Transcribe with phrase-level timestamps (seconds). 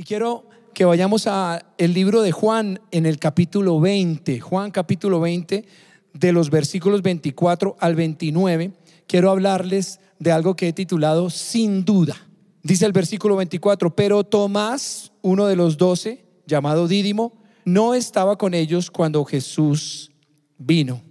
[0.00, 5.20] Y quiero que vayamos a el libro de Juan en el capítulo 20, Juan capítulo
[5.20, 5.66] 20
[6.14, 8.72] de los versículos 24 al 29.
[9.06, 12.16] Quiero hablarles de algo que he titulado Sin duda.
[12.62, 17.34] Dice el versículo 24, pero Tomás, uno de los doce, llamado Dídimo,
[17.66, 20.12] no estaba con ellos cuando Jesús
[20.56, 21.02] vino.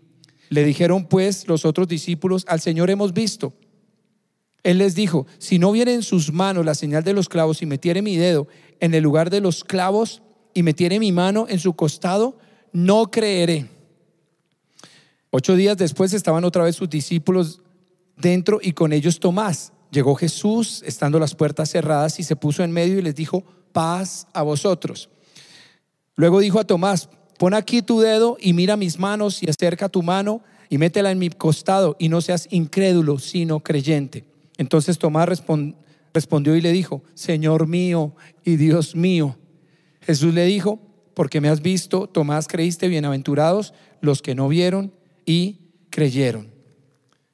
[0.50, 3.54] Le dijeron pues los otros discípulos, al Señor hemos visto.
[4.64, 7.66] Él les dijo, si no viene en sus manos la señal de los clavos y
[7.66, 8.48] metiere mi dedo
[8.80, 10.22] en el lugar de los clavos
[10.54, 12.38] y metiere mi mano en su costado,
[12.74, 13.68] no creeré.
[15.32, 17.62] Ocho días después estaban otra vez sus discípulos
[18.18, 19.74] dentro y con ellos Tomás.
[19.92, 24.28] Llegó Jesús, estando las puertas cerradas, y se puso en medio y les dijo, paz
[24.34, 25.10] a vosotros.
[26.16, 30.04] Luego dijo a Tomás, pon aquí tu dedo y mira mis manos y acerca tu
[30.04, 34.29] mano y métela en mi costado y no seas incrédulo, sino creyente.
[34.60, 35.30] Entonces Tomás
[36.14, 38.14] respondió y le dijo, Señor mío
[38.44, 39.38] y Dios mío.
[40.02, 40.82] Jesús le dijo,
[41.14, 44.94] porque me has visto, Tomás, creíste, bienaventurados los que no vieron
[45.26, 46.52] y creyeron.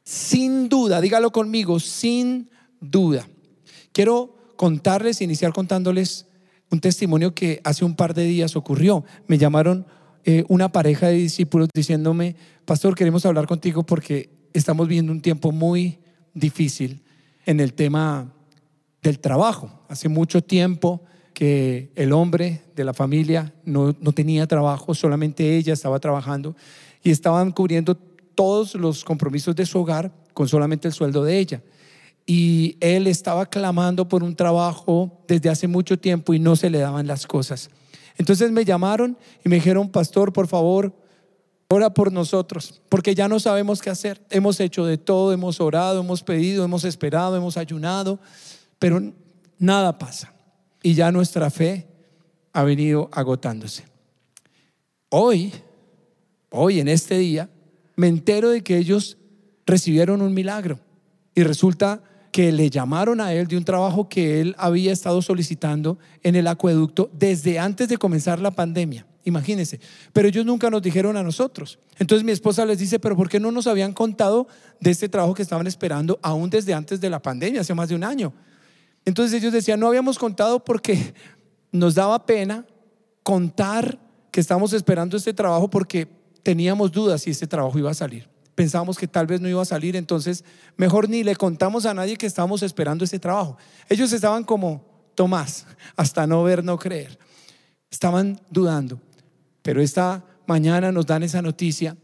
[0.04, 3.28] Sin duda, dígalo conmigo, sin duda.
[3.92, 6.28] Quiero contarles, iniciar contándoles
[6.70, 9.04] un testimonio que hace un par de días ocurrió.
[9.26, 9.88] Me llamaron
[10.26, 15.52] eh, una pareja de discípulos diciéndome, pastor, queremos hablar contigo porque estamos viviendo un tiempo
[15.52, 15.98] muy
[16.36, 17.02] difícil
[17.46, 18.34] en el tema
[19.02, 19.70] del trabajo.
[19.88, 21.02] Hace mucho tiempo
[21.34, 26.56] que el hombre de la familia no, tenía trabajo, solamente ella estaba trabajando
[27.04, 31.62] y estaban cubriendo todos los compromisos de su hogar con solamente el sueldo de ella.
[32.26, 36.80] Y él estaba clamando por un trabajo desde hace mucho tiempo y no se le
[36.80, 37.70] daban las cosas.
[38.18, 40.94] Entonces me llamaron y me dijeron, pastor, por favor,
[41.68, 44.24] Ora por nosotros, porque ya no sabemos qué hacer.
[44.30, 48.20] Hemos hecho de todo, hemos orado, hemos pedido, hemos esperado, hemos ayunado,
[48.78, 49.02] pero
[49.58, 50.34] nada pasa.
[50.84, 51.88] Y ya nuestra fe
[52.54, 53.84] ha venido agotándose.
[55.10, 55.54] Hoy,
[56.52, 57.50] hoy en este día,
[57.96, 59.18] me entero de que ellos
[59.66, 60.80] recibieron un milagro
[61.34, 65.98] y resulta que le llamaron a él de un trabajo que él había estado solicitando
[66.22, 69.08] en el acueducto desde antes de comenzar la pandemia.
[69.26, 69.80] Imagínense.
[70.14, 71.80] Pero ellos nunca nos dijeron a nosotros.
[71.98, 74.48] Entonces mi esposa les dice, pero ¿por qué no nos habían contado
[74.80, 77.96] de este trabajo que estaban esperando aún desde antes de la pandemia, hace más de
[77.96, 78.32] un año?
[79.04, 81.14] Entonces ellos decían, no habíamos contado porque
[81.72, 82.66] nos daba pena
[83.24, 84.00] contar
[84.32, 86.08] que estábamos esperando este trabajo porque
[86.44, 88.30] teníamos dudas si este trabajo iba a salir.
[88.54, 90.46] Pensábamos que tal vez no iba a salir, entonces
[90.78, 93.58] mejor ni le contamos a nadie que estábamos esperando este trabajo.
[93.90, 95.66] Ellos estaban como Tomás,
[95.96, 97.18] hasta no ver, no creer.
[97.90, 99.00] Estaban dudando.
[99.66, 101.98] Pero esta mañana nos dan esa noticia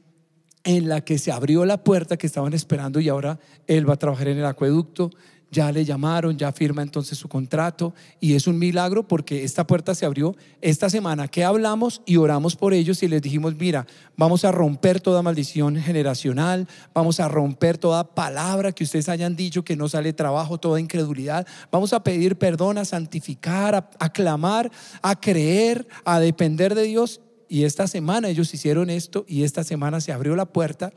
[0.63, 3.97] en la que se abrió la puerta que estaban esperando y ahora él va a
[3.97, 5.11] trabajar en el acueducto.
[5.51, 9.93] Ya le llamaron, ya firma entonces su contrato y es un milagro porque esta puerta
[9.93, 13.85] se abrió esta semana que hablamos y oramos por ellos y les dijimos, mira,
[14.17, 19.63] vamos a romper toda maldición generacional, vamos a romper toda palabra que ustedes hayan dicho
[19.63, 24.71] que no sale trabajo, toda incredulidad, vamos a pedir perdón, a santificar, a, a clamar,
[25.03, 29.99] a creer, a depender de Dios y esta semana ellos hicieron esto y esta semana
[29.99, 30.93] se abrió la puerta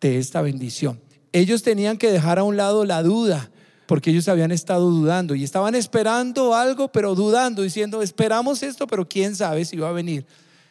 [0.00, 1.02] de esta bendición.
[1.32, 3.50] Ellos tenían que dejar a un lado la duda,
[3.84, 9.06] porque ellos habían estado dudando y estaban esperando algo, pero dudando, diciendo, esperamos esto, pero
[9.06, 10.24] quién sabe si va a venir.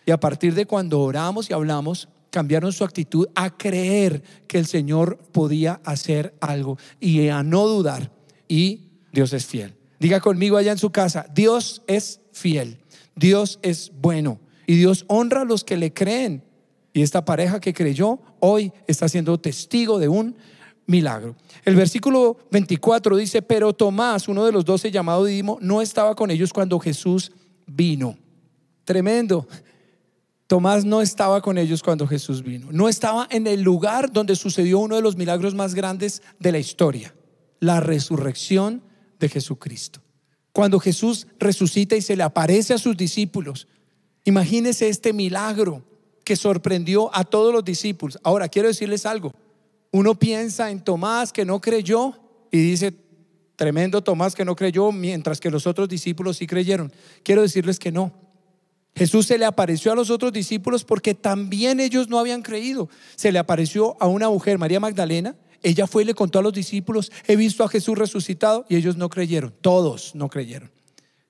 [0.07, 4.65] Y a partir de cuando oramos y hablamos, cambiaron su actitud a creer que el
[4.65, 8.11] Señor podía hacer algo y a no dudar.
[8.47, 9.75] Y Dios es fiel.
[9.99, 12.79] Diga conmigo allá en su casa, Dios es fiel,
[13.15, 14.39] Dios es bueno.
[14.67, 16.44] Y Dios honra a los que le creen.
[16.94, 20.35] Y esta pareja que creyó hoy está siendo testigo de un
[20.85, 21.35] milagro.
[21.63, 26.31] El versículo 24 dice, pero Tomás, uno de los doce llamado Didimo, no estaba con
[26.31, 27.31] ellos cuando Jesús
[27.66, 28.17] vino.
[28.83, 29.47] Tremendo.
[30.47, 32.67] Tomás no estaba con ellos cuando Jesús vino.
[32.72, 36.59] No estaba en el lugar donde sucedió uno de los milagros más grandes de la
[36.59, 37.13] historia,
[37.59, 38.81] la resurrección
[39.19, 40.01] de Jesucristo.
[40.51, 43.68] Cuando Jesús resucita y se le aparece a sus discípulos
[44.27, 45.83] Imagínese este milagro
[46.25, 48.19] que sorprendió a todos los discípulos.
[48.24, 49.33] Ahora, quiero decirles algo.
[49.89, 52.13] Uno piensa en Tomás que no creyó
[52.51, 52.94] y dice,
[53.56, 56.91] tremendo Tomás que no creyó, mientras que los otros discípulos sí creyeron.
[57.24, 58.12] Quiero decirles que no.
[58.97, 62.89] Jesús se le apareció a los otros discípulos porque también ellos no habían creído.
[63.15, 65.38] Se le apareció a una mujer, María Magdalena.
[65.63, 68.97] Ella fue y le contó a los discípulos, he visto a Jesús resucitado y ellos
[68.97, 69.53] no creyeron.
[69.62, 70.76] Todos no creyeron.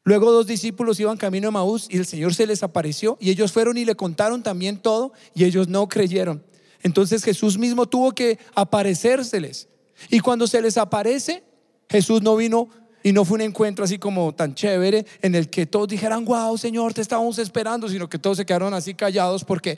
[0.08, 3.52] Luego dos discípulos iban camino a Maús y el Señor se les apareció y ellos
[3.52, 6.42] fueron y le contaron también todo y ellos no creyeron.
[6.82, 9.68] Entonces Jesús mismo tuvo que aparecérseles.
[10.10, 11.44] Y cuando se les aparece,
[11.90, 12.70] Jesús no vino
[13.04, 16.58] y no fue un encuentro así como tan chévere en el que todos dijeran, wow,
[16.58, 19.78] Señor, te estábamos esperando, sino que todos se quedaron así callados porque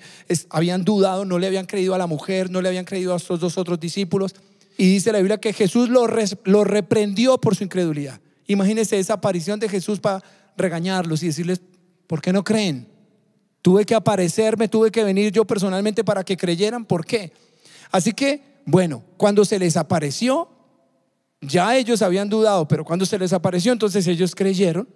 [0.52, 3.40] habían dudado, no le habían creído a la mujer, no le habían creído a estos
[3.40, 4.36] dos otros discípulos.
[4.78, 6.06] Y dice la Biblia que Jesús lo,
[6.44, 8.22] lo reprendió por su incredulidad.
[8.50, 10.24] Imagínense esa aparición de Jesús para
[10.58, 11.62] regañarlos y decirles,
[12.08, 12.88] ¿por qué no creen?
[13.62, 16.84] Tuve que aparecerme, tuve que venir yo personalmente para que creyeran.
[16.84, 17.32] ¿Por qué?
[17.92, 20.50] Así que, bueno, cuando se les apareció,
[21.42, 24.90] ya ellos habían dudado, pero cuando se les apareció, entonces ellos creyeron.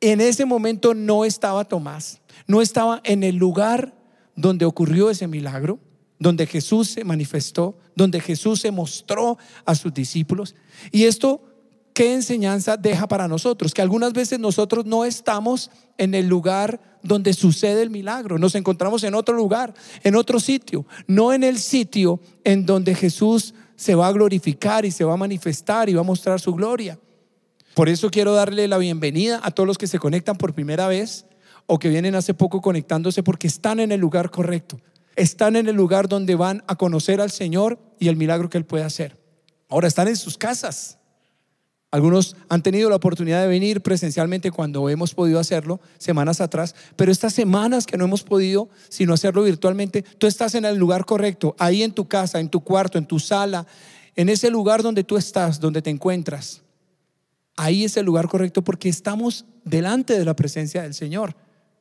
[0.00, 3.94] En ese momento no estaba Tomás, no estaba en el lugar
[4.34, 5.80] donde ocurrió ese milagro,
[6.18, 10.54] donde Jesús se manifestó, donde Jesús se mostró a sus discípulos.
[10.92, 11.42] Y esto,
[11.96, 13.72] ¿qué enseñanza deja para nosotros?
[13.72, 19.02] Que algunas veces nosotros no estamos en el lugar donde sucede el milagro, nos encontramos
[19.02, 19.72] en otro lugar,
[20.04, 24.90] en otro sitio, no en el sitio en donde Jesús se va a glorificar y
[24.90, 26.98] se va a manifestar y va a mostrar su gloria.
[27.72, 31.24] Por eso quiero darle la bienvenida a todos los que se conectan por primera vez
[31.64, 34.78] o que vienen hace poco conectándose porque están en el lugar correcto.
[35.14, 38.66] Están en el lugar donde van a conocer al Señor y el milagro que Él
[38.66, 39.18] puede hacer.
[39.70, 40.98] Ahora están en sus casas.
[41.96, 47.10] Algunos han tenido la oportunidad de venir presencialmente cuando hemos podido hacerlo semanas atrás, pero
[47.10, 51.56] estas semanas que no hemos podido sino hacerlo virtualmente, tú estás en el lugar correcto,
[51.58, 53.66] ahí en tu casa, en tu cuarto, en tu sala,
[54.14, 56.60] en ese lugar donde tú estás, donde te encuentras.
[57.56, 61.34] Ahí es el lugar correcto porque estamos delante de la presencia del Señor.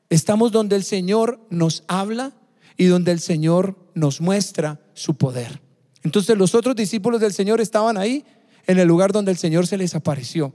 [0.09, 2.31] Estamos donde el Señor nos habla
[2.77, 5.59] y donde el Señor nos muestra su poder.
[6.03, 8.23] Entonces los otros discípulos del Señor estaban ahí
[8.67, 10.53] en el lugar donde el Señor se les apareció.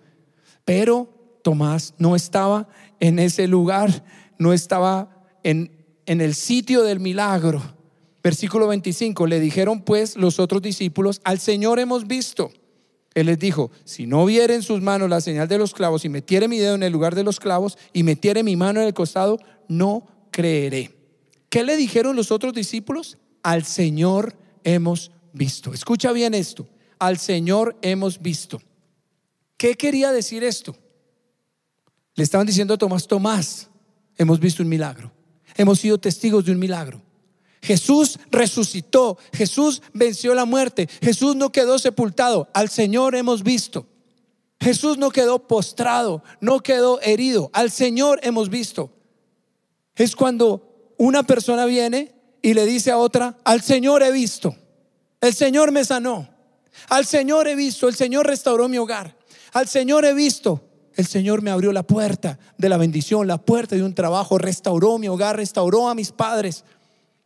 [0.64, 1.08] Pero
[1.42, 2.68] Tomás no estaba
[2.98, 4.04] en ese lugar,
[4.38, 5.70] no estaba en,
[6.06, 7.62] en el sitio del milagro.
[8.22, 12.52] Versículo 25, le dijeron pues los otros discípulos, al Señor hemos visto.
[13.14, 16.08] Él les dijo, si no viere en sus manos la señal de los clavos y
[16.08, 18.94] metiere mi dedo en el lugar de los clavos y metiere mi mano en el
[18.94, 20.94] costado, no creeré.
[21.48, 23.18] ¿Qué le dijeron los otros discípulos?
[23.42, 25.72] Al Señor hemos visto.
[25.72, 26.68] Escucha bien esto
[27.00, 28.62] al Señor hemos visto.
[29.56, 30.76] ¿Qué quería decir esto?
[32.14, 33.68] Le estaban diciendo a Tomás, Tomás,
[34.16, 35.10] hemos visto un milagro.
[35.56, 37.02] Hemos sido testigos de un milagro.
[37.62, 43.86] Jesús resucitó, Jesús venció la muerte, Jesús no quedó sepultado, al Señor hemos visto.
[44.60, 48.92] Jesús no quedó postrado, no quedó herido, al Señor hemos visto.
[49.94, 54.54] Es cuando una persona viene y le dice a otra, al Señor he visto,
[55.20, 56.29] el Señor me sanó,
[56.88, 59.16] al Señor he visto, el Señor restauró mi hogar.
[59.52, 60.62] Al Señor he visto,
[60.94, 64.98] el Señor me abrió la puerta de la bendición, la puerta de un trabajo, restauró
[64.98, 66.64] mi hogar, restauró a mis padres.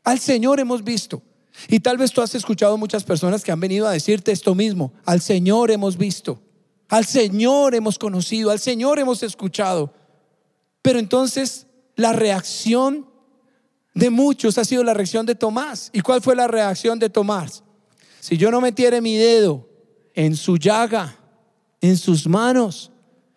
[0.03, 1.23] Al Señor hemos visto.
[1.69, 4.93] Y tal vez tú has escuchado muchas personas que han venido a decirte esto mismo.
[5.05, 6.41] Al Señor hemos visto.
[6.89, 8.51] Al Señor hemos conocido.
[8.51, 9.93] Al Señor hemos escuchado.
[10.83, 13.07] Pero entonces la reacción
[13.95, 15.91] de muchos ha sido la reacción de Tomás.
[15.93, 17.63] ¿Y cuál fue la reacción de Tomás?
[18.25, 19.69] Si yo no metiere mi dedo
[20.15, 21.15] en su llaga,
[21.83, 22.91] en sus manos,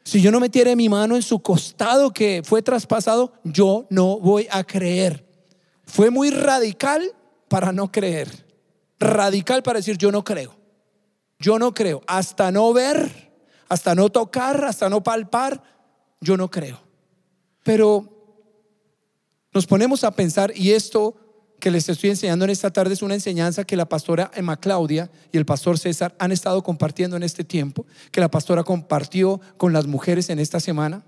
[0.06, 4.48] si yo no metiere mi mano en su costado que fue traspasado, yo no voy
[4.50, 5.28] a creer.
[5.84, 7.14] Fue muy radical
[7.50, 8.46] para no creer.
[8.98, 10.56] Radical para decir yo no creo.
[11.38, 12.02] Yo no creo.
[12.08, 13.34] Hasta no ver,
[13.68, 15.62] hasta no tocar, hasta no palpar,
[16.22, 16.80] yo no creo.
[17.62, 18.08] Pero
[19.52, 21.27] nos ponemos a pensar y esto
[21.60, 25.10] que les estoy enseñando en esta tarde es una enseñanza que la pastora Emma Claudia
[25.32, 29.74] y el pastor César han estado compartiendo en este tiempo, que la pastora compartió con
[29.74, 31.04] las mujeres en esta semana.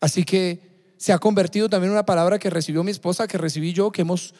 [0.00, 3.72] Así que se ha convertido también en una palabra que recibió mi esposa, que recibí
[3.72, 4.34] yo, que hemos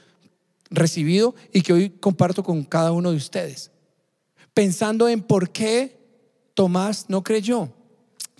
[0.70, 3.70] recibido y que hoy comparto con cada uno de ustedes.
[4.52, 5.98] Pensando en por qué
[6.54, 7.72] Tomás no creyó.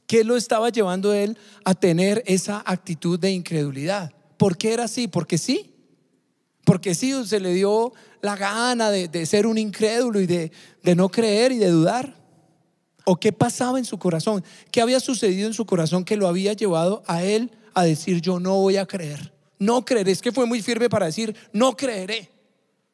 [0.06, 4.12] ¿Qué lo estaba llevando él a tener esa actitud de incredulidad?
[4.36, 5.08] ¿Por qué era así?
[5.08, 5.73] Porque sí.
[6.64, 7.92] Porque sí, se le dio
[8.22, 10.50] la gana de, ser un incrédulo y de,
[10.82, 12.14] de no creer y de dudar.
[13.04, 14.42] ¿O qué pasaba en su corazón?
[14.70, 18.40] ¿Qué había sucedido en su corazón que lo había llevado a él a decir yo
[18.40, 19.32] no voy a creer?
[19.58, 20.12] No creeré.
[20.12, 22.30] Es que fue muy firme para decir no creeré.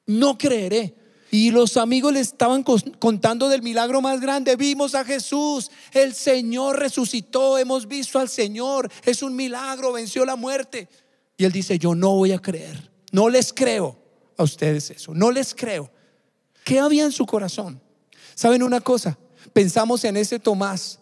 [0.07, 0.95] No creeré.
[1.31, 4.57] Y los amigos le estaban contando del milagro más grande.
[4.57, 10.35] Vimos a Jesús, el Señor resucitó, hemos visto al Señor, es un milagro, venció la
[10.35, 10.89] muerte.
[11.37, 12.89] Y él dice, yo no voy a creer.
[13.11, 13.97] No les creo
[14.37, 15.90] a ustedes eso, no les creo.
[16.64, 17.81] ¿Qué había en su corazón?
[18.35, 19.19] ¿Saben una cosa?
[19.52, 21.00] Pensamos en ese Tomás,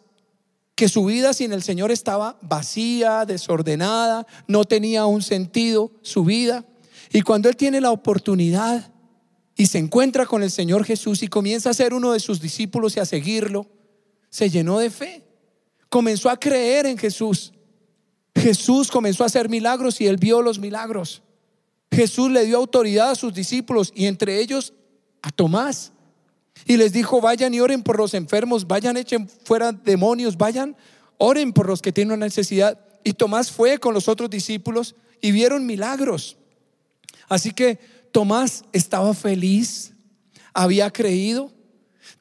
[0.74, 6.64] que su vida sin el Señor estaba vacía, desordenada, no tenía un sentido su vida.
[7.12, 8.92] Y cuando él tiene la oportunidad
[9.56, 12.96] y se encuentra con el Señor Jesús y comienza a ser uno de sus discípulos
[12.96, 13.66] y a seguirlo,
[14.30, 15.24] se llenó de fe.
[15.88, 17.52] comenzó a creer en Jesús.
[18.34, 21.22] Jesús comenzó a hacer milagros y él vio los milagros.
[21.90, 24.72] Jesús le dio autoridad a sus discípulos y entre ellos
[25.22, 25.92] a Tomás.
[26.66, 30.76] Y les dijo, vayan y oren por los enfermos, vayan, echen fuera demonios, vayan,
[31.16, 32.78] oren por los que tienen una necesidad.
[33.04, 36.36] Y Tomás fue con los otros discípulos y vieron milagros.
[37.28, 37.78] Así que
[38.12, 39.92] Tomás estaba feliz,
[40.52, 41.52] había creído.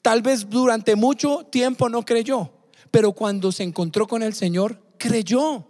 [0.01, 2.51] Tal vez durante mucho tiempo no creyó,
[2.91, 5.65] pero cuando se encontró con el Señor, creyó,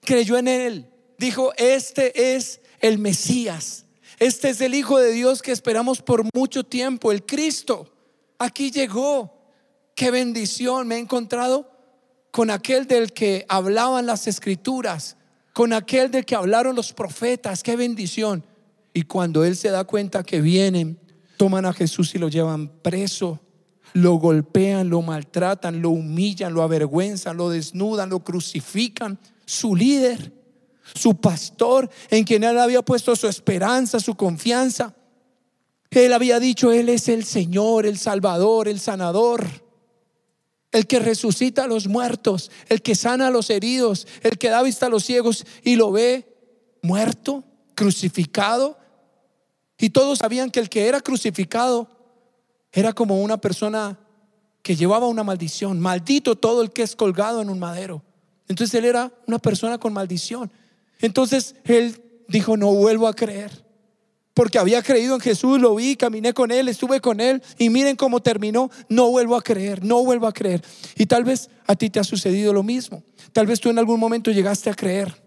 [0.00, 0.90] creyó en Él.
[1.18, 3.86] Dijo, este es el Mesías,
[4.18, 7.90] este es el Hijo de Dios que esperamos por mucho tiempo, el Cristo.
[8.38, 9.32] Aquí llegó.
[9.96, 11.70] Qué bendición me he encontrado
[12.30, 15.16] con aquel del que hablaban las escrituras,
[15.54, 17.62] con aquel del que hablaron los profetas.
[17.62, 18.44] Qué bendición.
[18.92, 20.98] Y cuando él se da cuenta que vienen,
[21.38, 23.40] toman a Jesús y lo llevan preso,
[23.94, 29.18] lo golpean, lo maltratan, lo humillan, lo avergüenzan, lo desnudan, lo crucifican.
[29.46, 30.32] Su líder,
[30.94, 34.94] su pastor, en quien él había puesto su esperanza, su confianza.
[35.90, 39.46] Él había dicho, Él es el Señor, el Salvador, el sanador,
[40.72, 44.62] el que resucita a los muertos, el que sana a los heridos, el que da
[44.62, 47.44] vista a los ciegos y lo ve muerto,
[47.76, 48.76] crucificado,
[49.78, 51.88] y todos sabían que el que era crucificado
[52.72, 53.98] era como una persona
[54.62, 55.78] que llevaba una maldición.
[55.78, 58.02] Maldito todo el que es colgado en un madero.
[58.48, 60.50] Entonces él era una persona con maldición.
[61.00, 63.64] Entonces él dijo, no vuelvo a creer.
[64.34, 67.94] Porque había creído en Jesús, lo vi, caminé con él, estuve con él y miren
[67.94, 68.68] cómo terminó.
[68.88, 70.60] No vuelvo a creer, no vuelvo a creer.
[70.96, 73.04] Y tal vez a ti te ha sucedido lo mismo.
[73.32, 75.22] Tal vez tú en algún momento llegaste a creer.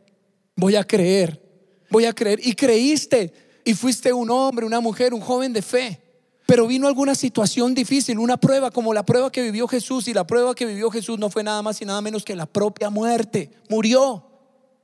[0.58, 1.42] Voy a creer,
[1.90, 2.46] voy a creer.
[2.46, 3.32] Y creíste
[3.64, 6.02] y fuiste un hombre, una mujer, un joven de fe.
[6.46, 10.10] Pero vino alguna situación difícil, una prueba como la prueba que vivió Jesús.
[10.10, 12.46] Y la prueba que vivió Jesús no fue nada más y nada menos que la
[12.46, 13.52] propia muerte.
[13.70, 14.27] Murió.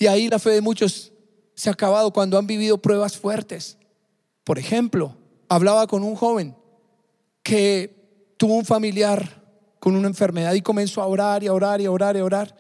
[0.04, 1.14] Y ahí la fe de muchos
[1.56, 3.78] se ha acabado cuando han vivido pruebas fuertes.
[4.44, 5.16] Por ejemplo,
[5.48, 6.58] hablaba con un joven
[7.42, 9.42] que tuvo un familiar
[9.80, 12.26] con una enfermedad y comenzó a orar y a orar y a orar y a
[12.26, 12.54] orar.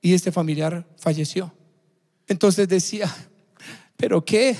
[0.00, 1.52] Y este familiar falleció.
[2.28, 3.12] Entonces decía,
[3.96, 4.56] ¿pero qué?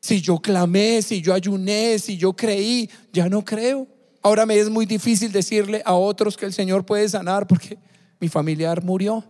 [0.00, 3.86] Si yo clamé, si yo ayuné, si yo creí, ya no creo.
[4.22, 7.78] Ahora me es muy difícil decirle a otros que el Señor puede sanar porque
[8.18, 9.24] mi familiar murió.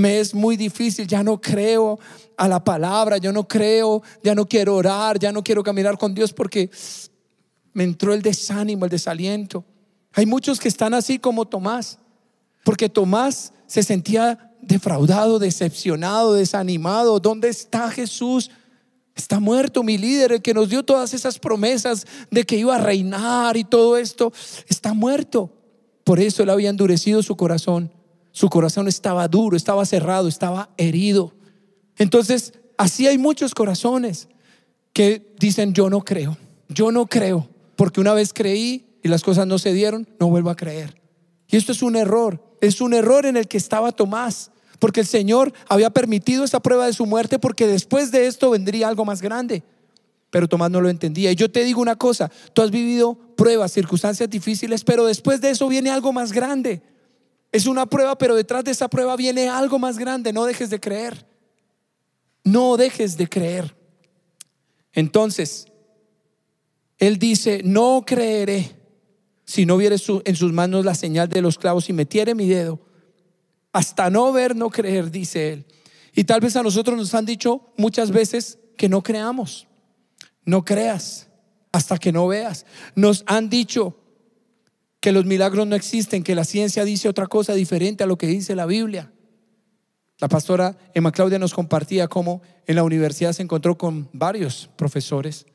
[0.00, 1.98] Me es muy difícil, ya no creo
[2.38, 6.14] a la palabra, yo no creo, ya no quiero orar, ya no quiero caminar con
[6.14, 6.70] Dios porque
[7.74, 9.62] me entró el desánimo, el desaliento.
[10.14, 11.98] Hay muchos que están así como Tomás,
[12.64, 17.20] porque Tomás se sentía defraudado, decepcionado, desanimado.
[17.20, 18.50] ¿Dónde está Jesús?
[19.14, 22.80] Está muerto mi líder, el que nos dio todas esas promesas de que iba a
[22.80, 24.32] reinar y todo esto.
[24.66, 25.52] Está muerto.
[26.04, 27.92] Por eso él había endurecido su corazón.
[28.32, 31.32] Su corazón estaba duro, estaba cerrado, estaba herido.
[31.96, 34.28] Entonces, así hay muchos corazones
[34.92, 36.36] que dicen, yo no creo,
[36.68, 40.50] yo no creo, porque una vez creí y las cosas no se dieron, no vuelvo
[40.50, 41.00] a creer.
[41.48, 45.06] Y esto es un error, es un error en el que estaba Tomás porque el
[45.06, 49.22] Señor había permitido esa prueba de su muerte porque después de esto vendría algo más
[49.22, 49.62] grande.
[50.30, 51.30] Pero Tomás no lo entendía.
[51.30, 55.50] Y yo te digo una cosa, tú has vivido pruebas, circunstancias difíciles, pero después de
[55.50, 56.82] eso viene algo más grande.
[57.52, 60.32] Es una prueba, pero detrás de esa prueba viene algo más grande.
[60.32, 61.26] No dejes de creer.
[62.44, 63.76] No dejes de creer.
[64.92, 65.66] Entonces,
[66.98, 68.76] él dice, no creeré
[69.44, 72.80] si no viere en sus manos la señal de los clavos y metiere mi dedo
[73.72, 75.66] hasta no ver, no creer, dice él.
[76.14, 79.66] Y tal vez a nosotros nos han dicho muchas veces que no creamos.
[80.44, 81.28] No creas
[81.72, 82.66] hasta que no veas.
[82.94, 83.99] Nos han dicho
[85.00, 88.26] que los milagros no existen, que la ciencia dice otra cosa diferente a lo que
[88.26, 89.12] dice la Biblia.
[90.18, 95.46] La pastora Emma Claudia nos compartía cómo en la universidad se encontró con varios profesores,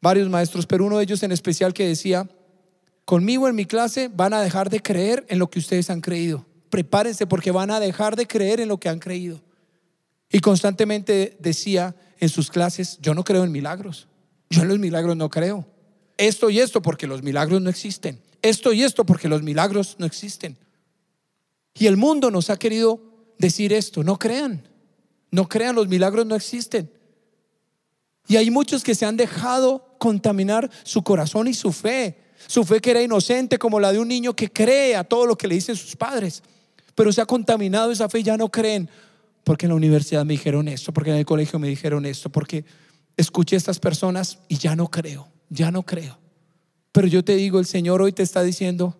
[0.00, 2.30] varios maestros, pero uno de ellos en especial que decía,
[3.04, 6.46] conmigo en mi clase van a dejar de creer en lo que ustedes han creído
[6.74, 9.40] prepárense porque van a dejar de creer en lo que han creído.
[10.28, 14.08] Y constantemente decía en sus clases, yo no creo en milagros,
[14.50, 15.64] yo en los milagros no creo.
[16.16, 18.18] Esto y esto porque los milagros no existen.
[18.44, 20.56] Esto y esto porque los milagros no existen.
[21.74, 23.00] Y el mundo nos ha querido
[23.38, 24.68] decir esto, no crean,
[25.32, 26.88] no crean, los milagros no existen.
[28.28, 32.20] Y hay muchos que se han dejado contaminar su corazón y su fe.
[32.46, 35.36] Su fe que era inocente como la de un niño que cree a todo lo
[35.36, 36.42] que le dicen sus padres
[36.94, 38.88] pero se ha contaminado esa fe y ya no creen.
[39.42, 42.64] Porque en la universidad me dijeron esto, porque en el colegio me dijeron esto, porque
[43.16, 46.18] escuché a estas personas y ya no creo, ya no creo.
[46.94, 48.96] Pero yo te digo, el Señor hoy te está diciendo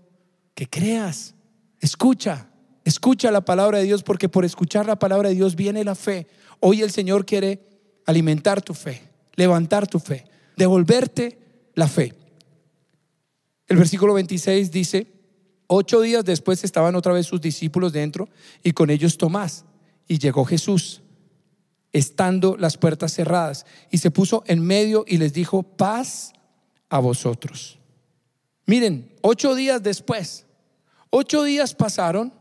[0.54, 1.34] que creas,
[1.80, 2.50] escucha,
[2.84, 6.26] Escucha la palabra de Dios porque por escuchar la palabra de Dios viene la fe.
[6.60, 7.66] Hoy el Señor quiere
[8.04, 9.02] alimentar tu fe,
[9.36, 11.38] levantar tu fe, devolverte
[11.74, 12.14] la fe.
[13.66, 15.06] El versículo 26 dice,
[15.66, 18.28] ocho días después estaban otra vez sus discípulos dentro
[18.62, 19.64] y con ellos Tomás.
[20.06, 21.00] Y llegó Jesús,
[21.90, 26.34] estando las puertas cerradas, y se puso en medio y les dijo, paz
[26.90, 27.78] a vosotros.
[28.66, 30.47] Miren, ocho días después,
[31.11, 32.33] ocho días pasaron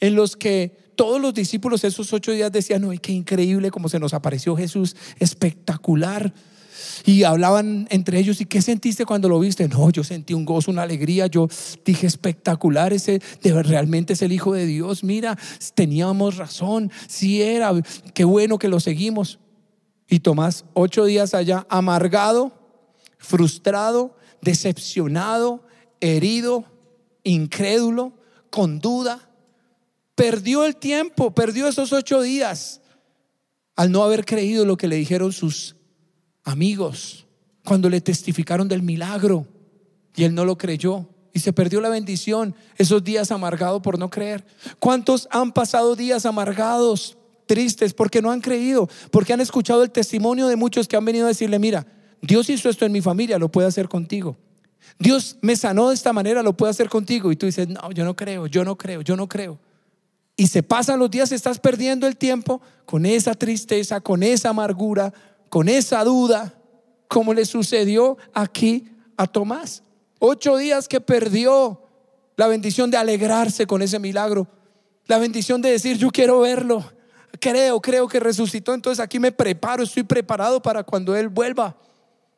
[0.00, 4.00] en los que todos los discípulos esos ocho días decían, no, qué increíble como se
[4.00, 6.32] nos apareció Jesús, espectacular.
[7.04, 9.68] Y hablaban entre ellos, ¿y qué sentiste cuando lo viste?
[9.68, 11.48] No, yo sentí un gozo, una alegría, yo
[11.84, 15.38] dije espectacular, ese de, realmente es el Hijo de Dios, mira,
[15.74, 17.72] teníamos razón, si era,
[18.14, 19.38] qué bueno que lo seguimos.
[20.08, 22.52] Y Tomás, ocho días allá, amargado,
[23.18, 25.64] frustrado, decepcionado,
[26.00, 26.64] herido,
[27.24, 28.12] incrédulo,
[28.48, 29.28] con duda,
[30.14, 32.80] perdió el tiempo, perdió esos ocho días
[33.74, 35.74] al no haber creído lo que le dijeron sus
[36.44, 37.26] amigos
[37.64, 39.48] cuando le testificaron del milagro
[40.14, 44.08] y él no lo creyó y se perdió la bendición, esos días amargados por no
[44.10, 44.46] creer.
[44.78, 50.46] ¿Cuántos han pasado días amargados, tristes, porque no han creído, porque han escuchado el testimonio
[50.46, 51.84] de muchos que han venido a decirle, mira,
[52.22, 54.36] Dios hizo esto en mi familia, lo puede hacer contigo.
[54.98, 57.30] Dios me sanó de esta manera, lo puede hacer contigo.
[57.32, 59.58] Y tú dices, no, yo no creo, yo no creo, yo no creo
[60.36, 65.12] y se pasan los días, estás perdiendo el tiempo con esa tristeza, con esa amargura,
[65.48, 66.54] con esa duda,
[67.08, 69.82] como le sucedió aquí a Tomás.
[70.18, 71.80] Ocho días que perdió
[72.36, 74.46] la bendición de alegrarse con ese milagro,
[75.06, 76.84] la bendición de decir, yo quiero verlo,
[77.40, 81.76] creo, creo que resucitó, entonces aquí me preparo, estoy preparado para cuando Él vuelva.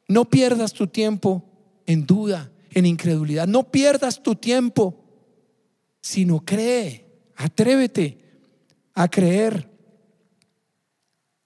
[0.08, 1.44] No pierdas tu tiempo
[1.86, 5.04] en duda, en incredulidad, no pierdas tu tiempo,
[6.00, 8.18] sino cree Atrévete
[8.94, 9.70] a creer.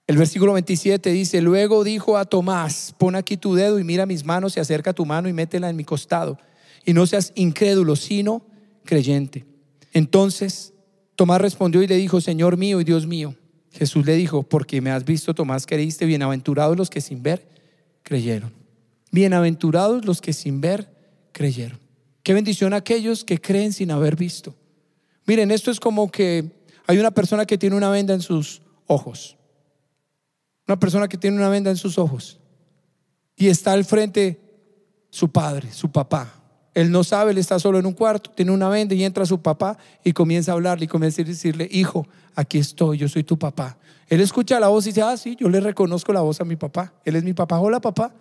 [0.07, 4.25] El versículo 27 dice, luego dijo a Tomás, pon aquí tu dedo y mira mis
[4.25, 6.39] manos y acerca tu mano y métela en mi costado.
[6.83, 8.43] Y no seas incrédulo, sino
[8.83, 9.45] creyente.
[9.93, 10.73] Entonces
[11.15, 13.35] Tomás respondió y le dijo, Señor mío y Dios mío.
[13.71, 17.47] Jesús le dijo, porque me has visto, Tomás, creíste, bienaventurados los que sin ver
[18.01, 18.51] creyeron.
[19.13, 20.89] Bienaventurados los que sin ver
[21.33, 21.79] creyeron.
[22.23, 24.55] Qué bendición aquellos que creen sin haber visto.
[25.27, 26.51] Miren, esto es como que
[26.87, 29.37] hay una persona que tiene una venda en sus ojos.
[30.67, 32.39] Una persona que tiene una venda en sus ojos.
[33.35, 34.41] Y está al frente
[35.11, 36.33] su padre, su papá.
[36.73, 39.43] Él no sabe, él está solo en un cuarto, tiene una venda y entra su
[39.43, 43.37] papá y comienza a hablarle y comienza a decirle, hijo, aquí estoy, yo soy tu
[43.37, 43.77] papá.
[44.07, 46.55] Él escucha la voz y dice, ah, sí, yo le reconozco la voz a mi
[46.55, 46.95] papá.
[47.05, 47.59] Él es mi papá.
[47.59, 48.11] Hola, papá.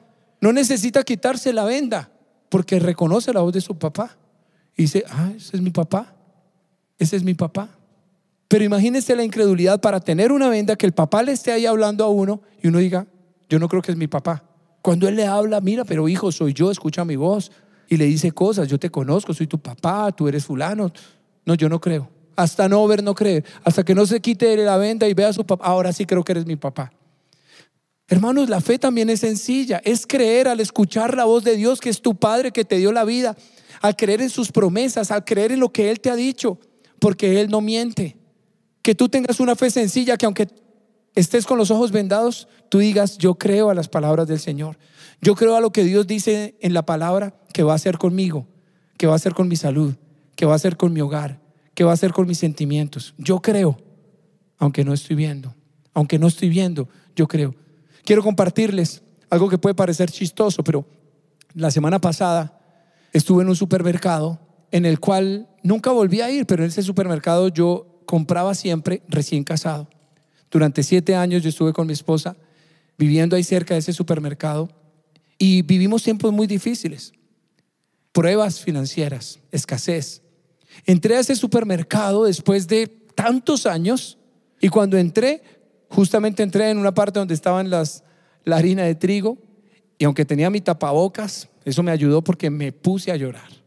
[0.43, 2.13] No necesita quitarse la venda
[2.51, 4.19] porque reconoce la voz de su papá.
[4.77, 6.15] Y dice, ah, ese es mi papá
[7.03, 7.69] ese es mi papá.
[8.49, 12.05] Pero imagínese la incredulidad para tener una venda que el papá le esté ahí hablando
[12.05, 13.07] a uno y uno diga,
[13.49, 14.45] yo no creo que es mi papá.
[14.83, 17.51] Cuando él le habla, mira, pero hijo, soy yo, escucha mi voz
[17.89, 20.93] y le dice cosas, yo te conozco, soy tu papá, tú eres fulano.
[21.45, 22.09] No, yo no creo.
[22.37, 23.45] Hasta no ver, no creer.
[23.65, 26.23] Hasta que no se quite la venda y vea a su papá, ahora sí creo
[26.23, 26.93] que eres mi papá.
[28.09, 31.89] Hermanos, la fe también es sencilla, es creer al escuchar la voz de Dios, que
[31.89, 33.37] es tu Padre que te dio la vida,
[33.81, 36.59] al creer en sus promesas, al creer en lo que Él te ha dicho
[37.03, 38.17] porque Él no miente.
[38.81, 40.47] Que tú tengas una fe sencilla, que aunque
[41.17, 44.79] estés con los ojos vendados, tú digas, yo creo a las palabras del Señor.
[45.21, 48.47] Yo creo a lo que Dios dice en la palabra que va a hacer conmigo,
[48.99, 49.95] que va a hacer con mi salud,
[50.37, 51.41] que va a hacer con mi hogar,
[51.75, 53.15] que va a hacer con mis sentimientos.
[53.19, 53.79] Yo creo,
[54.59, 55.57] aunque no estoy viendo.
[55.93, 57.57] Aunque no estoy viendo, yo creo.
[58.05, 60.85] Quiero compartirles algo que puede parecer chistoso, pero
[61.55, 62.61] la semana pasada
[63.13, 67.49] estuve en un supermercado en el cual nunca volví a ir, pero en ese supermercado
[67.49, 69.89] yo compraba siempre recién casado.
[70.51, 72.37] Durante siete años yo estuve con mi esposa
[72.99, 74.69] viviendo ahí cerca de ese supermercado
[75.39, 77.13] y vivimos tiempos muy difíciles,
[78.13, 80.23] pruebas financieras, escasez.
[80.87, 84.19] Entré a ese supermercado después de tantos años
[84.61, 85.43] y cuando entré,
[85.95, 88.05] justamente entré en una parte donde estaban las,
[88.45, 89.39] la harina de trigo
[89.99, 93.63] y aunque tenía mi tapabocas, eso me ayudó porque me puse a llorar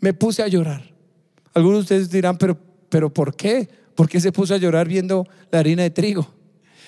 [0.00, 0.82] me puse a llorar.
[1.54, 3.68] Algunos de ustedes dirán, pero, pero ¿por qué?
[3.94, 6.28] ¿Por qué se puso a llorar viendo la harina de trigo?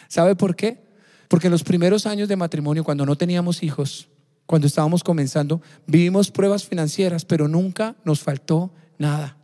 [0.08, 0.78] ¿Sabe por qué?
[1.28, 4.08] Porque en los primeros años de matrimonio, cuando no teníamos hijos,
[4.46, 9.36] cuando estábamos comenzando, vivimos pruebas financieras, pero nunca nos faltó nada.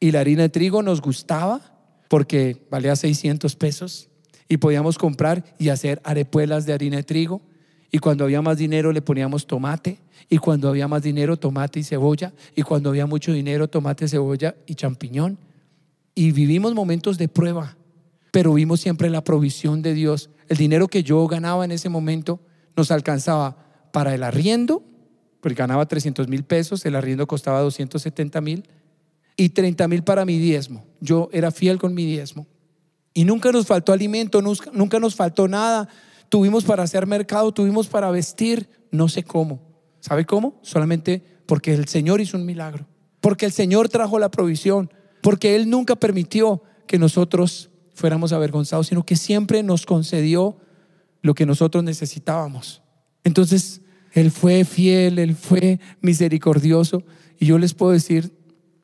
[0.00, 1.60] Y la harina de trigo nos gustaba
[2.08, 4.08] porque valía 600 pesos
[4.48, 7.42] y podíamos comprar y hacer arepuelas de harina de trigo
[7.90, 9.98] y cuando había más dinero le poníamos tomate.
[10.28, 12.34] Y cuando había más dinero, tomate y cebolla.
[12.54, 15.38] Y cuando había mucho dinero, tomate, cebolla y champiñón.
[16.14, 17.76] y vivimos momentos de prueba,
[18.32, 20.30] pero vimos siempre la provisión de Dios.
[20.48, 22.40] El dinero que yo ganaba en ese momento
[22.76, 23.56] nos alcanzaba
[23.92, 24.82] para el arriendo,
[25.40, 28.64] porque ganaba 300 mil pesos, el arriendo costaba 270 mil,
[29.36, 30.84] y 30 mil para mi diezmo.
[31.00, 32.48] Yo era fiel con mi diezmo.
[33.18, 35.88] Y nunca nos faltó alimento, nunca nos faltó nada.
[36.28, 39.60] Tuvimos para hacer mercado, tuvimos para vestir, no sé cómo.
[39.98, 40.60] ¿Sabe cómo?
[40.62, 42.86] Solamente porque el Señor hizo un milagro,
[43.20, 49.04] porque el Señor trajo la provisión, porque Él nunca permitió que nosotros fuéramos avergonzados, sino
[49.04, 50.56] que siempre nos concedió
[51.20, 52.82] lo que nosotros necesitábamos.
[53.24, 53.80] Entonces,
[54.12, 57.02] Él fue fiel, Él fue misericordioso.
[57.36, 58.32] Y yo les puedo decir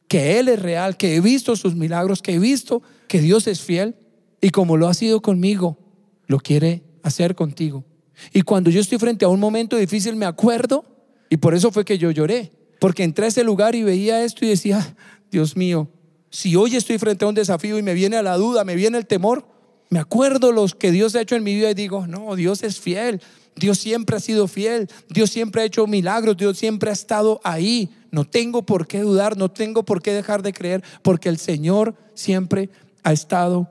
[0.09, 3.61] que Él es real, que he visto sus milagros, que he visto que Dios es
[3.61, 3.95] fiel.
[4.41, 5.79] Y como lo ha sido conmigo,
[6.27, 7.85] lo quiere hacer contigo.
[8.33, 10.85] Y cuando yo estoy frente a un momento difícil, me acuerdo,
[11.31, 14.45] y por eso fue que yo lloré, porque entré a ese lugar y veía esto
[14.45, 14.97] y decía,
[15.31, 15.89] Dios mío,
[16.31, 19.07] si hoy estoy frente a un desafío y me viene la duda, me viene el
[19.07, 19.47] temor,
[19.91, 22.81] me acuerdo los que Dios ha hecho en mi vida y digo, no, Dios es
[22.81, 23.21] fiel,
[23.57, 27.91] Dios siempre ha sido fiel, Dios siempre ha hecho milagros, Dios siempre ha estado ahí.
[28.11, 31.95] No tengo por qué dudar, no tengo por qué dejar de creer, porque el Señor
[32.15, 32.71] siempre
[33.03, 33.71] ha estado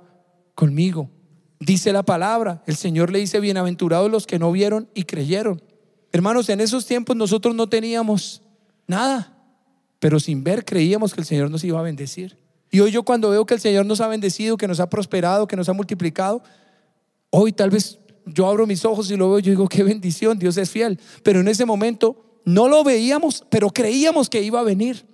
[0.55, 1.09] conmigo.
[1.59, 5.61] Dice la palabra, el Señor le dice, bienaventurados los que no vieron y creyeron.
[6.11, 8.41] Hermanos, en esos tiempos nosotros no teníamos
[8.85, 9.37] nada,
[9.99, 12.37] pero sin ver creíamos que el Señor nos iba a bendecir.
[12.69, 15.47] Y hoy yo cuando veo que el Señor nos ha bendecido, que nos ha prosperado,
[15.47, 16.43] que nos ha multiplicado,
[17.29, 20.57] hoy tal vez yo abro mis ojos y lo veo, yo digo, qué bendición, Dios
[20.57, 20.99] es fiel.
[21.23, 25.05] Pero en ese momento no lo veíamos, pero creíamos que iba a venir.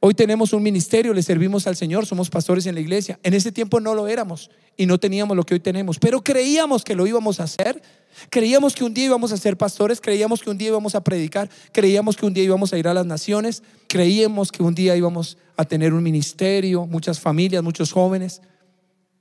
[0.00, 3.18] Hoy tenemos un ministerio, le servimos al Señor, somos pastores en la iglesia.
[3.22, 6.84] En ese tiempo no lo éramos y no teníamos lo que hoy tenemos, pero creíamos
[6.84, 7.82] que lo íbamos a hacer.
[8.30, 11.50] Creíamos que un día íbamos a ser pastores, creíamos que un día íbamos a predicar,
[11.72, 15.38] creíamos que un día íbamos a ir a las naciones, creíamos que un día íbamos
[15.56, 18.42] a tener un ministerio, muchas familias, muchos jóvenes,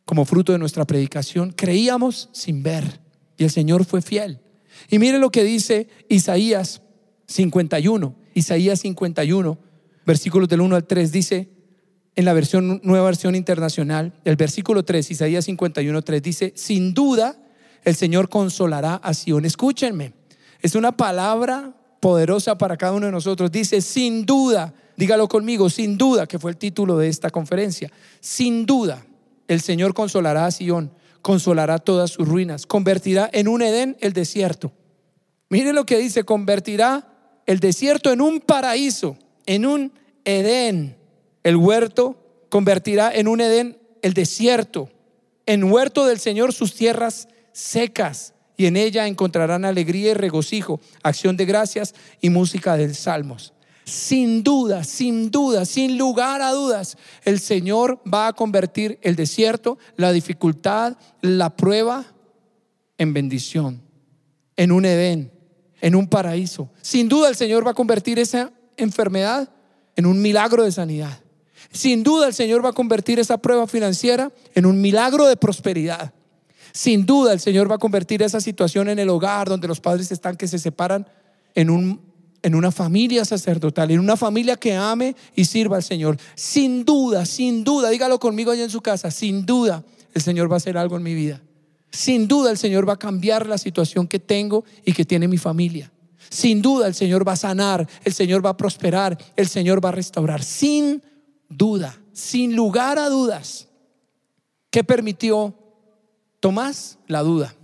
[0.05, 1.51] como fruto de nuestra predicación.
[1.51, 3.01] Creíamos sin ver
[3.37, 4.39] y el Señor fue fiel.
[4.89, 6.81] Y mire lo que dice Isaías
[7.27, 9.57] 51, Isaías 51,
[10.05, 11.49] versículos del 1 al 3, dice
[12.15, 17.37] en la versión nueva versión internacional, el versículo 3, Isaías 51, 3 dice, sin duda
[17.83, 19.45] el Señor consolará a Sion.
[19.45, 20.13] Escúchenme,
[20.61, 23.51] es una palabra poderosa para cada uno de nosotros.
[23.51, 28.65] Dice, sin duda, dígalo conmigo, sin duda, que fue el título de esta conferencia, sin
[28.65, 29.05] duda,
[29.47, 30.91] el Señor consolará a Sion,
[31.21, 34.71] consolará todas sus ruinas, convertirá en un Edén el desierto.
[35.49, 37.07] Mire lo que dice, convertirá
[37.45, 40.97] el desierto en un paraíso, en un Edén.
[41.43, 42.17] El huerto
[42.49, 44.89] convertirá en un Edén el desierto,
[45.45, 51.37] en huerto del Señor sus tierras secas y en ella encontrarán alegría y regocijo, acción
[51.37, 53.53] de gracias y música de salmos.
[53.83, 59.77] Sin duda, sin duda, sin lugar a dudas, el Señor va a convertir el desierto,
[59.95, 62.05] la dificultad, la prueba
[62.97, 63.81] en bendición,
[64.55, 65.31] en un Edén,
[65.81, 66.71] en un paraíso.
[66.81, 69.49] Sin duda el Señor va a convertir esa enfermedad
[69.95, 71.19] en un milagro de sanidad.
[71.71, 76.13] Sin duda el Señor va a convertir esa prueba financiera en un milagro de prosperidad.
[76.71, 80.11] Sin duda el Señor va a convertir esa situación en el hogar donde los padres
[80.11, 81.07] están que se separan
[81.53, 82.01] en, un,
[82.41, 86.17] en una familia sacerdotal, en una familia que ame y sirva al Señor.
[86.35, 89.83] Sin duda, sin duda, dígalo conmigo allá en su casa, sin duda
[90.13, 91.41] el Señor va a hacer algo en mi vida.
[91.91, 95.37] Sin duda el Señor va a cambiar la situación que tengo y que tiene mi
[95.37, 95.91] familia.
[96.29, 99.89] Sin duda el Señor va a sanar, el Señor va a prosperar, el Señor va
[99.89, 100.43] a restaurar.
[100.43, 101.01] Sin
[101.49, 103.67] duda, sin lugar a dudas.
[104.69, 105.55] ¿Qué permitió
[106.45, 107.55] Tomás, la duda.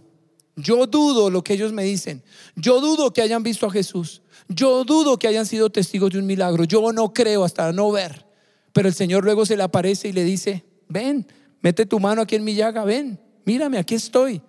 [0.55, 2.23] Yo dudo lo que ellos me dicen.
[2.55, 4.23] Yo dudo que hayan visto a Jesús.
[4.47, 6.63] Yo dudo que hayan sido testigos de un milagro.
[6.63, 8.25] Yo no creo hasta no ver.
[8.73, 11.27] Pero el Señor luego se le aparece y le dice, ven,
[11.61, 14.41] mete tu mano aquí en mi llaga, ven, mírame, aquí estoy.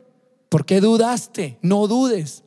[0.49, 1.59] ¿Por qué dudaste?
[1.61, 2.43] No dudes.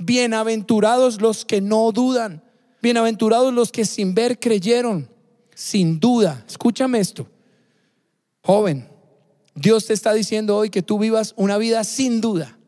[0.00, 2.42] Bienaventurados los que no dudan.
[2.80, 5.08] Bienaventurados los que sin ver creyeron.
[5.54, 6.42] Sin duda.
[6.48, 7.28] Escúchame esto.
[8.42, 8.88] Joven,
[9.54, 12.58] Dios te está diciendo hoy que tú vivas una vida sin duda.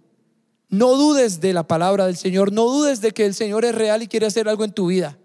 [0.68, 4.02] No dudes de la palabra del Señor, no dudes de que el Señor es real
[4.02, 5.18] y quiere hacer algo en tu vida.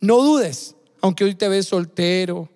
[0.00, 2.48] No dudes, aunque hoy te ves soltero.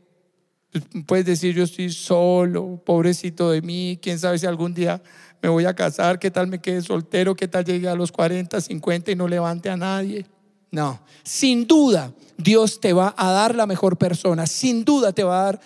[1.07, 5.03] Puedes decir, yo estoy solo, pobrecito de mí, quién sabe si algún día
[5.43, 8.61] me voy a casar, qué tal me quede soltero, qué tal llegue a los 40,
[8.61, 10.27] 50 y no levante a nadie.
[10.71, 15.41] No, sin duda Dios te va a dar la mejor persona, sin duda te va
[15.41, 15.61] a dar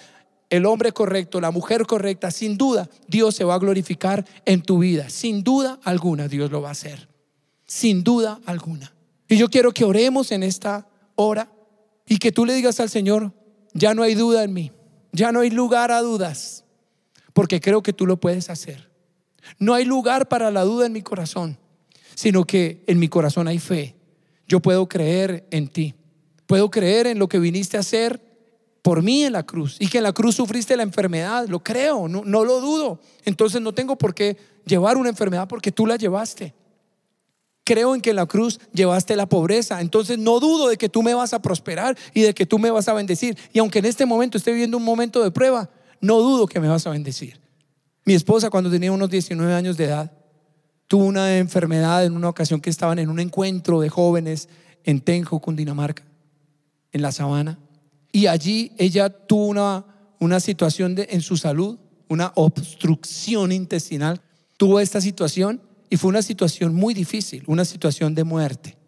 [0.51, 4.79] el hombre correcto, la mujer correcta, sin duda Dios se va a glorificar en tu
[4.79, 5.09] vida.
[5.09, 7.09] Sin duda alguna Dios lo va a hacer.
[7.67, 8.93] Sin duda alguna.
[9.29, 11.51] Y yo quiero que oremos en esta hora
[12.07, 13.33] y que tú le digas al Señor,
[13.73, 14.73] ya no hay duda en mí,
[15.13, 16.65] ya no hay lugar a dudas.
[17.33, 18.91] porque creo que tú lo puedes hacer.
[19.59, 21.57] No hay lugar para la duda en mi corazón,
[22.15, 23.95] sino que en mi corazón hay fe.
[24.49, 25.95] Yo puedo creer en ti.
[26.47, 28.21] Puedo creer en lo que viniste a hacer
[28.83, 31.47] por mí en la cruz y que en la cruz sufriste la enfermedad.
[31.49, 33.01] Lo creo, no, no lo dudo.
[33.25, 36.53] Entonces no tengo por qué llevar una enfermedad porque tú la llevaste.
[37.71, 39.81] Creo en que en la cruz llevaste la pobreza.
[39.81, 42.69] Entonces no dudo de que tú me vas a prosperar y de que tú me
[42.73, 43.39] vas a bendecir.
[43.53, 46.67] Y aunque en este momento esté viviendo un momento de prueba, no dudo que me
[46.67, 47.41] vas a bendecir.
[48.05, 50.11] Mi esposa cuando tenía unos 19 años de edad
[50.89, 54.49] tuvo una enfermedad en una ocasión que estaban en un encuentro de jóvenes
[54.83, 56.03] en Tenjo, Cundinamarca,
[56.91, 57.61] en la sabana.
[58.11, 59.85] Y allí ella tuvo una,
[60.19, 61.79] una situación en su salud,
[62.09, 64.21] una obstrucción intestinal.
[64.57, 68.79] Tuvo esta situación y fue una situación muy difícil, una situación de muerte,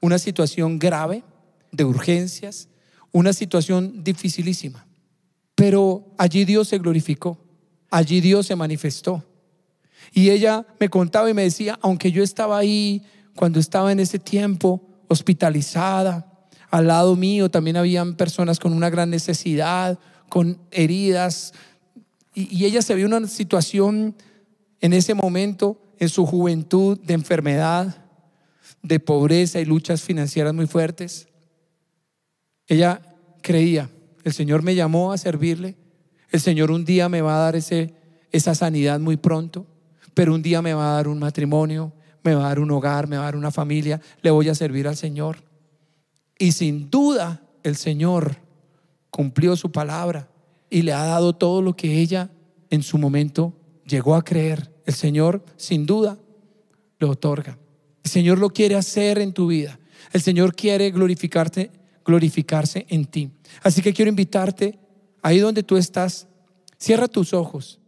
[0.00, 1.24] una situación grave,
[1.72, 2.68] de urgencias,
[3.12, 4.86] una situación dificilísima.
[5.54, 7.38] Pero allí Dios se glorificó,
[7.90, 9.24] allí Dios se manifestó.
[10.12, 13.02] Y ella me contaba y me decía, aunque yo estaba ahí
[13.34, 16.26] cuando estaba en ese tiempo hospitalizada,
[16.70, 21.52] al lado mío también habían personas con una gran necesidad, con heridas,
[22.34, 24.14] y, ella se vio una situación
[24.80, 28.04] en ese momento, en su juventud, de enfermedad,
[28.82, 31.28] de pobreza y luchas financieras muy fuertes.
[32.66, 33.00] Ella
[33.42, 33.88] creía
[34.24, 35.76] el Señor me llamó a servirle.
[36.30, 37.94] El Señor un día me va a dar ese,
[38.32, 39.66] esa sanidad muy pronto,
[40.14, 43.08] pero un día me va a dar un matrimonio, me va a dar un hogar,
[43.08, 44.00] me va a dar una familia.
[44.22, 45.38] Le voy a servir al Señor.
[46.38, 48.36] Y sin duda el Señor
[49.10, 50.28] cumplió su palabra
[50.68, 52.30] y le ha dado todo lo que ella
[52.70, 54.70] en su momento llegó a creer.
[54.90, 56.18] El Señor sin duda
[56.98, 57.56] lo otorga.
[58.02, 59.78] El Señor lo quiere hacer en tu vida.
[60.12, 61.70] El Señor quiere glorificarte
[62.04, 63.30] glorificarse en ti.
[63.62, 64.80] Así que quiero invitarte,
[65.22, 66.26] ahí donde tú estás,
[66.76, 67.78] cierra tus ojos